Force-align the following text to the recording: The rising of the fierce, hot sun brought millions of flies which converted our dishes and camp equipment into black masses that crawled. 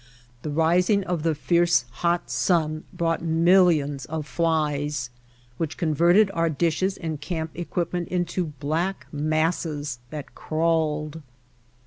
The 0.41 0.49
rising 0.49 1.03
of 1.03 1.21
the 1.21 1.35
fierce, 1.35 1.85
hot 2.01 2.27
sun 2.31 2.85
brought 2.91 3.21
millions 3.21 4.05
of 4.05 4.25
flies 4.25 5.11
which 5.57 5.77
converted 5.77 6.31
our 6.33 6.49
dishes 6.49 6.97
and 6.97 7.21
camp 7.21 7.51
equipment 7.53 8.07
into 8.07 8.45
black 8.59 9.05
masses 9.13 9.99
that 10.09 10.33
crawled. 10.33 11.21